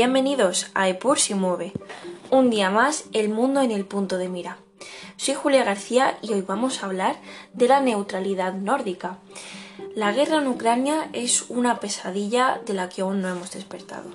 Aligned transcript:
Bienvenidos 0.00 0.70
a 0.74 0.88
Epur 0.88 1.18
si 1.18 1.34
mueve. 1.34 1.72
Un 2.30 2.50
día 2.50 2.70
más, 2.70 3.06
el 3.12 3.30
mundo 3.30 3.62
en 3.62 3.72
el 3.72 3.84
punto 3.84 4.16
de 4.16 4.28
mira. 4.28 4.58
Soy 5.16 5.34
Julia 5.34 5.64
García 5.64 6.18
y 6.22 6.34
hoy 6.34 6.42
vamos 6.42 6.80
a 6.80 6.86
hablar 6.86 7.16
de 7.52 7.66
la 7.66 7.80
neutralidad 7.80 8.54
nórdica. 8.54 9.18
La 9.96 10.12
guerra 10.12 10.36
en 10.36 10.46
Ucrania 10.46 11.08
es 11.14 11.50
una 11.50 11.80
pesadilla 11.80 12.60
de 12.64 12.74
la 12.74 12.88
que 12.88 13.02
aún 13.02 13.22
no 13.22 13.28
hemos 13.28 13.50
despertado. 13.50 14.10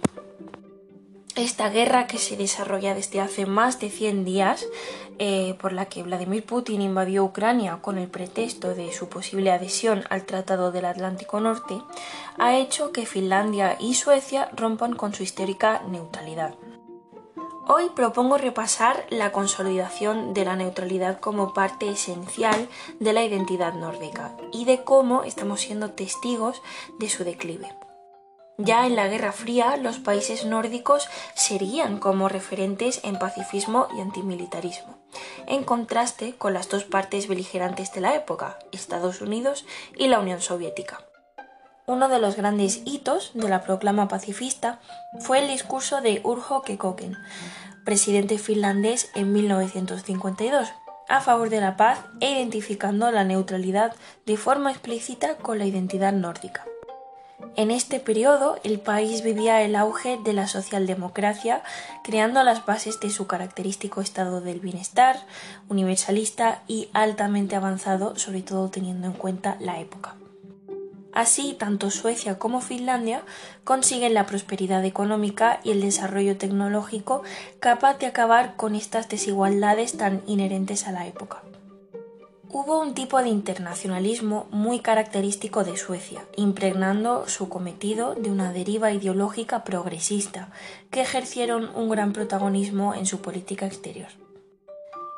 Esta 1.35 1.69
guerra 1.69 2.05
que 2.05 2.19
se 2.19 2.37
desarrolla 2.37 2.93
desde 2.93 3.19
hace 3.19 3.47
más 3.47 3.79
de 3.79 3.89
100 3.89 4.23
días, 4.23 4.67
eh, 5.17 5.55
por 5.59 5.73
la 5.73 5.85
que 5.85 6.03
Vladimir 6.03 6.45
Putin 6.45 6.79
invadió 6.79 7.23
Ucrania 7.23 7.79
con 7.81 7.97
el 7.97 8.07
pretexto 8.07 8.75
de 8.75 8.93
su 8.93 9.09
posible 9.09 9.51
adhesión 9.51 10.03
al 10.11 10.25
Tratado 10.25 10.71
del 10.71 10.85
Atlántico 10.85 11.39
Norte, 11.39 11.81
ha 12.37 12.55
hecho 12.55 12.91
que 12.91 13.07
Finlandia 13.07 13.77
y 13.79 13.95
Suecia 13.95 14.49
rompan 14.55 14.93
con 14.95 15.15
su 15.15 15.23
histórica 15.23 15.81
neutralidad. 15.87 16.53
Hoy 17.65 17.89
propongo 17.95 18.37
repasar 18.37 19.03
la 19.09 19.31
consolidación 19.31 20.35
de 20.35 20.45
la 20.45 20.55
neutralidad 20.55 21.19
como 21.19 21.55
parte 21.55 21.89
esencial 21.89 22.69
de 22.99 23.11
la 23.11 23.23
identidad 23.23 23.73
nórdica 23.73 24.37
y 24.51 24.65
de 24.65 24.83
cómo 24.83 25.23
estamos 25.23 25.61
siendo 25.61 25.89
testigos 25.89 26.61
de 26.99 27.09
su 27.09 27.23
declive. 27.23 27.69
Ya 28.59 28.85
en 28.85 28.95
la 28.95 29.07
Guerra 29.07 29.31
Fría, 29.31 29.77
los 29.77 29.97
países 29.97 30.45
nórdicos 30.45 31.09
serían 31.33 31.97
como 31.97 32.29
referentes 32.29 32.99
en 33.03 33.17
pacifismo 33.17 33.87
y 33.97 34.01
antimilitarismo, 34.01 34.99
en 35.47 35.63
contraste 35.63 36.35
con 36.35 36.53
las 36.53 36.69
dos 36.69 36.83
partes 36.83 37.27
beligerantes 37.27 37.91
de 37.93 38.01
la 38.01 38.13
época, 38.13 38.59
Estados 38.71 39.21
Unidos 39.21 39.65
y 39.97 40.07
la 40.07 40.19
Unión 40.19 40.39
Soviética. 40.39 40.99
Uno 41.87 42.09
de 42.09 42.19
los 42.19 42.35
grandes 42.35 42.81
hitos 42.85 43.31
de 43.33 43.49
la 43.49 43.63
proclama 43.63 44.07
pacifista 44.07 44.79
fue 45.19 45.39
el 45.39 45.47
discurso 45.47 46.01
de 46.01 46.21
Urho 46.23 46.61
Kekkonen, 46.61 47.17
presidente 47.83 48.37
finlandés 48.37 49.09
en 49.15 49.33
1952, 49.33 50.69
a 51.09 51.21
favor 51.21 51.49
de 51.49 51.59
la 51.59 51.75
paz 51.75 51.99
e 52.21 52.29
identificando 52.29 53.11
la 53.11 53.23
neutralidad 53.23 53.95
de 54.27 54.37
forma 54.37 54.71
explícita 54.71 55.37
con 55.37 55.57
la 55.57 55.65
identidad 55.65 56.13
nórdica. 56.13 56.65
En 57.55 57.69
este 57.69 57.99
periodo 57.99 58.57
el 58.63 58.79
país 58.79 59.21
vivía 59.21 59.61
el 59.61 59.75
auge 59.75 60.17
de 60.23 60.33
la 60.33 60.47
socialdemocracia, 60.47 61.61
creando 62.03 62.41
las 62.43 62.65
bases 62.65 62.99
de 62.99 63.11
su 63.11 63.27
característico 63.27 64.01
estado 64.01 64.41
del 64.41 64.59
bienestar, 64.59 65.17
universalista 65.69 66.63
y 66.67 66.89
altamente 66.93 67.55
avanzado, 67.55 68.17
sobre 68.17 68.41
todo 68.41 68.69
teniendo 68.69 69.05
en 69.05 69.13
cuenta 69.13 69.55
la 69.59 69.79
época. 69.79 70.15
Así, 71.13 71.53
tanto 71.53 71.91
Suecia 71.91 72.39
como 72.39 72.59
Finlandia 72.59 73.21
consiguen 73.63 74.15
la 74.15 74.25
prosperidad 74.25 74.83
económica 74.83 75.59
y 75.63 75.69
el 75.69 75.81
desarrollo 75.81 76.37
tecnológico 76.37 77.21
capaz 77.59 77.99
de 77.99 78.07
acabar 78.07 78.55
con 78.55 78.73
estas 78.73 79.09
desigualdades 79.09 79.95
tan 79.95 80.23
inherentes 80.25 80.87
a 80.87 80.91
la 80.91 81.05
época. 81.05 81.43
Hubo 82.55 82.79
un 82.79 82.93
tipo 82.93 83.19
de 83.19 83.29
internacionalismo 83.29 84.45
muy 84.51 84.79
característico 84.79 85.63
de 85.63 85.75
Suecia, 85.75 86.23
impregnando 86.35 87.27
su 87.27 87.49
cometido 87.49 88.13
de 88.13 88.29
una 88.29 88.53
deriva 88.53 88.91
ideológica 88.91 89.63
progresista, 89.63 90.49
que 90.91 91.01
ejercieron 91.01 91.71
un 91.73 91.89
gran 91.89 92.13
protagonismo 92.13 92.93
en 92.93 93.07
su 93.07 93.21
política 93.21 93.65
exterior. 93.65 94.09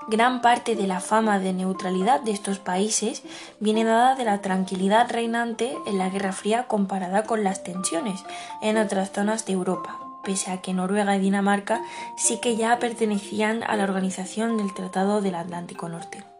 Gran 0.07 0.41
parte 0.41 0.77
de 0.77 0.87
la 0.87 1.01
fama 1.01 1.39
de 1.39 1.51
neutralidad 1.51 2.21
de 2.21 2.31
estos 2.31 2.59
países 2.59 3.21
viene 3.59 3.83
dada 3.83 4.15
de 4.15 4.23
la 4.23 4.39
tranquilidad 4.39 5.11
reinante 5.11 5.75
en 5.87 5.97
la 5.97 6.09
Guerra 6.09 6.31
Fría 6.31 6.67
comparada 6.69 7.23
con 7.23 7.43
las 7.43 7.63
tensiones 7.63 8.23
en 8.61 8.77
otras 8.77 9.11
zonas 9.11 9.45
de 9.45 9.51
Europa, 9.51 9.99
pese 10.23 10.51
a 10.51 10.61
que 10.61 10.73
Noruega 10.73 11.17
y 11.17 11.19
Dinamarca 11.19 11.81
sí 12.15 12.39
que 12.39 12.55
ya 12.55 12.79
pertenecían 12.79 13.61
a 13.63 13.75
la 13.75 13.83
organización 13.83 14.55
del 14.55 14.73
Tratado 14.73 15.19
del 15.19 15.35
Atlántico 15.35 15.89
Norte. 15.89 16.34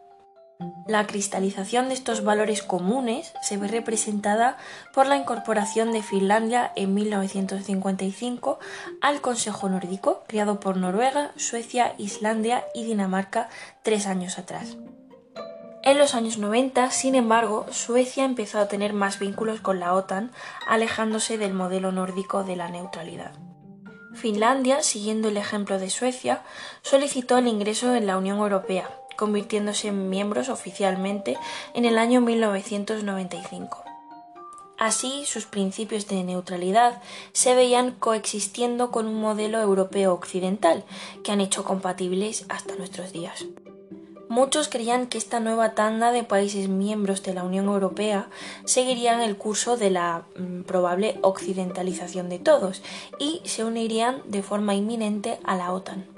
La 0.86 1.06
cristalización 1.06 1.88
de 1.88 1.94
estos 1.94 2.22
valores 2.22 2.62
comunes 2.62 3.32
se 3.42 3.56
ve 3.56 3.68
representada 3.68 4.56
por 4.94 5.06
la 5.06 5.16
incorporación 5.16 5.92
de 5.92 6.02
Finlandia 6.02 6.72
en 6.76 6.94
1955 6.94 8.58
al 9.00 9.20
Consejo 9.20 9.68
Nórdico, 9.68 10.22
creado 10.26 10.60
por 10.60 10.76
Noruega, 10.76 11.32
Suecia, 11.36 11.94
Islandia 11.98 12.64
y 12.72 12.84
Dinamarca 12.84 13.48
tres 13.82 14.06
años 14.06 14.38
atrás. 14.38 14.76
En 15.82 15.98
los 15.98 16.14
años 16.14 16.38
90, 16.38 16.90
sin 16.90 17.14
embargo, 17.14 17.66
Suecia 17.70 18.24
empezó 18.24 18.58
a 18.58 18.68
tener 18.68 18.92
más 18.92 19.18
vínculos 19.18 19.60
con 19.60 19.78
la 19.78 19.92
OTAN, 19.92 20.32
alejándose 20.66 21.36
del 21.36 21.52
modelo 21.52 21.92
nórdico 21.92 22.44
de 22.44 22.56
la 22.56 22.68
neutralidad. 22.68 23.32
Finlandia, 24.14 24.82
siguiendo 24.82 25.28
el 25.28 25.36
ejemplo 25.36 25.78
de 25.78 25.90
Suecia, 25.90 26.42
solicitó 26.82 27.38
el 27.38 27.46
ingreso 27.46 27.94
en 27.94 28.06
la 28.06 28.16
Unión 28.16 28.38
Europea, 28.38 28.88
convirtiéndose 29.16 29.88
en 29.88 30.10
miembros 30.10 30.48
oficialmente 30.48 31.36
en 31.74 31.84
el 31.84 31.98
año 31.98 32.20
1995. 32.20 33.84
Así, 34.78 35.24
sus 35.24 35.46
principios 35.46 36.06
de 36.06 36.22
neutralidad 36.22 37.00
se 37.32 37.54
veían 37.54 37.92
coexistiendo 37.92 38.90
con 38.90 39.06
un 39.06 39.20
modelo 39.20 39.60
europeo 39.60 40.12
occidental 40.12 40.84
que 41.24 41.32
han 41.32 41.40
hecho 41.40 41.64
compatibles 41.64 42.44
hasta 42.48 42.76
nuestros 42.76 43.12
días. 43.12 43.46
Muchos 44.28 44.68
creían 44.68 45.06
que 45.06 45.18
esta 45.18 45.40
nueva 45.40 45.74
tanda 45.74 46.10
de 46.10 46.24
países 46.24 46.68
miembros 46.68 47.22
de 47.22 47.32
la 47.32 47.44
Unión 47.44 47.66
Europea 47.66 48.28
seguirían 48.64 49.20
el 49.20 49.36
curso 49.36 49.76
de 49.76 49.90
la 49.90 50.24
mm, 50.36 50.62
probable 50.62 51.18
occidentalización 51.22 52.28
de 52.28 52.40
todos 52.40 52.82
y 53.18 53.40
se 53.44 53.64
unirían 53.64 54.22
de 54.26 54.42
forma 54.42 54.74
inminente 54.74 55.38
a 55.44 55.54
la 55.56 55.72
OTAN. 55.72 56.15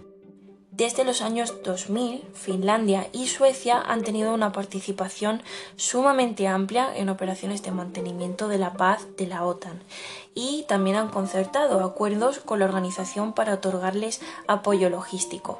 Desde 0.78 1.02
los 1.02 1.22
años 1.22 1.54
2000, 1.64 2.22
Finlandia 2.34 3.08
y 3.12 3.26
Suecia 3.26 3.80
han 3.80 4.04
tenido 4.04 4.32
una 4.32 4.52
participación 4.52 5.42
sumamente 5.74 6.46
amplia 6.46 6.96
en 6.96 7.08
operaciones 7.08 7.64
de 7.64 7.72
mantenimiento 7.72 8.46
de 8.46 8.58
la 8.58 8.74
paz 8.74 9.04
de 9.16 9.26
la 9.26 9.44
OTAN 9.44 9.82
y 10.36 10.66
también 10.68 10.94
han 10.94 11.08
concertado 11.08 11.82
acuerdos 11.82 12.38
con 12.38 12.60
la 12.60 12.66
organización 12.66 13.32
para 13.32 13.54
otorgarles 13.54 14.20
apoyo 14.46 14.88
logístico, 14.88 15.58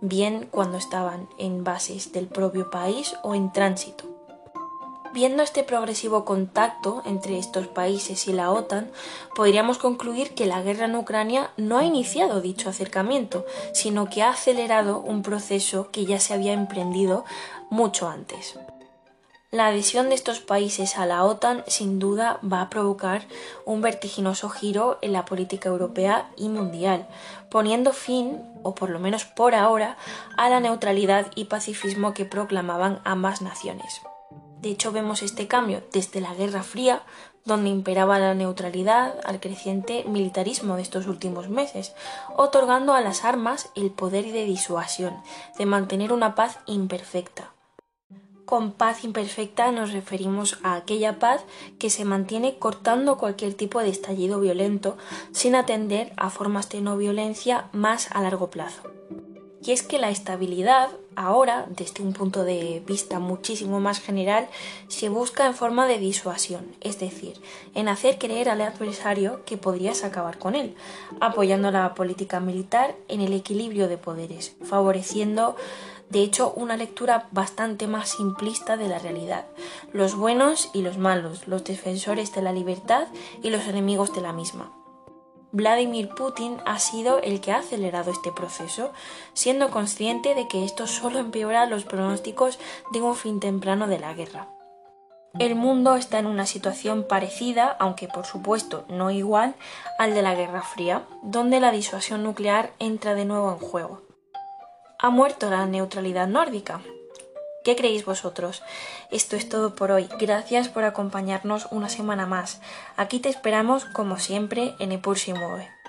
bien 0.00 0.46
cuando 0.48 0.78
estaban 0.78 1.28
en 1.38 1.64
bases 1.64 2.12
del 2.12 2.28
propio 2.28 2.70
país 2.70 3.16
o 3.24 3.34
en 3.34 3.52
tránsito. 3.52 4.11
Viendo 5.12 5.42
este 5.42 5.62
progresivo 5.62 6.24
contacto 6.24 7.02
entre 7.04 7.38
estos 7.38 7.66
países 7.66 8.26
y 8.28 8.32
la 8.32 8.50
OTAN, 8.50 8.90
podríamos 9.34 9.76
concluir 9.76 10.34
que 10.34 10.46
la 10.46 10.62
guerra 10.62 10.86
en 10.86 10.96
Ucrania 10.96 11.50
no 11.58 11.76
ha 11.76 11.84
iniciado 11.84 12.40
dicho 12.40 12.70
acercamiento, 12.70 13.44
sino 13.74 14.08
que 14.08 14.22
ha 14.22 14.30
acelerado 14.30 15.00
un 15.00 15.20
proceso 15.20 15.90
que 15.92 16.06
ya 16.06 16.18
se 16.18 16.32
había 16.32 16.54
emprendido 16.54 17.26
mucho 17.68 18.08
antes. 18.08 18.58
La 19.50 19.66
adhesión 19.66 20.08
de 20.08 20.14
estos 20.14 20.40
países 20.40 20.96
a 20.96 21.04
la 21.04 21.24
OTAN 21.24 21.62
sin 21.66 21.98
duda 21.98 22.40
va 22.42 22.62
a 22.62 22.70
provocar 22.70 23.26
un 23.66 23.82
vertiginoso 23.82 24.48
giro 24.48 24.96
en 25.02 25.12
la 25.12 25.26
política 25.26 25.68
europea 25.68 26.30
y 26.38 26.48
mundial, 26.48 27.06
poniendo 27.50 27.92
fin, 27.92 28.40
o 28.62 28.74
por 28.74 28.88
lo 28.88 28.98
menos 28.98 29.26
por 29.26 29.54
ahora, 29.54 29.98
a 30.38 30.48
la 30.48 30.60
neutralidad 30.60 31.26
y 31.34 31.44
pacifismo 31.44 32.14
que 32.14 32.24
proclamaban 32.24 33.02
ambas 33.04 33.42
naciones. 33.42 34.00
De 34.62 34.70
hecho, 34.70 34.92
vemos 34.92 35.22
este 35.22 35.48
cambio 35.48 35.82
desde 35.92 36.20
la 36.20 36.34
Guerra 36.34 36.62
Fría, 36.62 37.02
donde 37.44 37.68
imperaba 37.68 38.20
la 38.20 38.32
neutralidad, 38.34 39.16
al 39.24 39.40
creciente 39.40 40.04
militarismo 40.04 40.76
de 40.76 40.82
estos 40.82 41.08
últimos 41.08 41.48
meses, 41.48 41.94
otorgando 42.36 42.94
a 42.94 43.00
las 43.00 43.24
armas 43.24 43.70
el 43.74 43.90
poder 43.90 44.24
de 44.26 44.44
disuasión, 44.44 45.20
de 45.58 45.66
mantener 45.66 46.12
una 46.12 46.36
paz 46.36 46.60
imperfecta. 46.66 47.50
Con 48.44 48.70
paz 48.70 49.02
imperfecta 49.02 49.72
nos 49.72 49.92
referimos 49.92 50.58
a 50.62 50.76
aquella 50.76 51.18
paz 51.18 51.44
que 51.80 51.90
se 51.90 52.04
mantiene 52.04 52.58
cortando 52.58 53.18
cualquier 53.18 53.54
tipo 53.54 53.80
de 53.80 53.88
estallido 53.88 54.38
violento 54.38 54.96
sin 55.32 55.56
atender 55.56 56.12
a 56.16 56.30
formas 56.30 56.68
de 56.68 56.82
no 56.82 56.96
violencia 56.96 57.68
más 57.72 58.12
a 58.12 58.22
largo 58.22 58.48
plazo. 58.50 58.82
Y 59.64 59.70
es 59.70 59.82
que 59.82 59.98
la 59.98 60.10
estabilidad 60.10 60.90
ahora, 61.14 61.66
desde 61.68 62.02
un 62.02 62.12
punto 62.12 62.44
de 62.44 62.82
vista 62.86 63.18
muchísimo 63.18 63.80
más 63.80 64.00
general, 64.00 64.48
se 64.88 65.08
busca 65.08 65.46
en 65.46 65.54
forma 65.54 65.86
de 65.86 65.98
disuasión, 65.98 66.66
es 66.80 66.98
decir, 66.98 67.34
en 67.74 67.88
hacer 67.88 68.18
creer 68.18 68.48
al 68.48 68.60
adversario 68.60 69.44
que 69.44 69.56
podrías 69.56 70.04
acabar 70.04 70.38
con 70.38 70.54
él, 70.54 70.74
apoyando 71.20 71.70
la 71.70 71.94
política 71.94 72.40
militar 72.40 72.96
en 73.08 73.20
el 73.20 73.32
equilibrio 73.32 73.88
de 73.88 73.98
poderes, 73.98 74.56
favoreciendo 74.64 75.56
de 76.10 76.22
hecho 76.22 76.52
una 76.56 76.76
lectura 76.76 77.28
bastante 77.30 77.86
más 77.86 78.10
simplista 78.10 78.76
de 78.76 78.88
la 78.88 78.98
realidad, 78.98 79.46
los 79.92 80.14
buenos 80.14 80.70
y 80.74 80.82
los 80.82 80.98
malos, 80.98 81.48
los 81.48 81.64
defensores 81.64 82.34
de 82.34 82.42
la 82.42 82.52
libertad 82.52 83.06
y 83.42 83.50
los 83.50 83.66
enemigos 83.66 84.14
de 84.14 84.20
la 84.20 84.32
misma. 84.32 84.72
Vladimir 85.52 86.08
Putin 86.08 86.56
ha 86.64 86.78
sido 86.78 87.18
el 87.20 87.42
que 87.42 87.52
ha 87.52 87.58
acelerado 87.58 88.10
este 88.10 88.32
proceso, 88.32 88.92
siendo 89.34 89.70
consciente 89.70 90.34
de 90.34 90.48
que 90.48 90.64
esto 90.64 90.86
solo 90.86 91.18
empeora 91.18 91.66
los 91.66 91.84
pronósticos 91.84 92.58
de 92.90 93.02
un 93.02 93.14
fin 93.14 93.38
temprano 93.38 93.86
de 93.86 93.98
la 93.98 94.14
guerra. 94.14 94.48
el 95.38 95.54
mundo 95.54 95.96
está 95.96 96.18
en 96.18 96.26
una 96.26 96.46
situación 96.46 97.06
parecida, 97.08 97.76
aunque 97.78 98.08
por 98.08 98.26
supuesto 98.26 98.84
no 98.88 99.10
igual, 99.10 99.54
al 99.98 100.14
de 100.14 100.22
la 100.22 100.34
Guerra 100.34 100.62
Fría, 100.62 101.04
donde 101.22 101.60
la 101.60 101.70
disuasión 101.70 102.22
nuclear 102.22 102.72
entra 102.78 103.14
de 103.14 103.24
nuevo 103.24 103.50
en 103.52 103.58
juego. 103.58 104.02
Ha 104.98 105.10
muerto 105.10 105.50
la 105.50 105.66
neutralidad 105.66 106.28
nórdica. 106.28 106.80
¿Qué 107.64 107.76
creéis 107.76 108.04
vosotros? 108.04 108.62
Esto 109.10 109.36
es 109.36 109.48
todo 109.48 109.74
por 109.76 109.92
hoy. 109.92 110.08
Gracias 110.18 110.68
por 110.68 110.84
acompañarnos 110.84 111.68
una 111.70 111.88
semana 111.88 112.26
más. 112.26 112.60
Aquí 112.96 113.20
te 113.20 113.28
esperamos 113.28 113.84
como 113.84 114.18
siempre 114.18 114.74
en 114.80 114.90
Epur 114.90 115.16
Mueve. 115.28 115.81